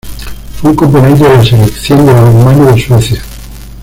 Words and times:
Fue 0.55 0.71
un 0.71 0.75
componente 0.75 1.23
de 1.25 1.29
la 1.35 1.45
selección 1.45 2.03
de 2.07 2.11
balonmano 2.11 2.71
de 2.71 2.81
Suecia. 2.81 3.21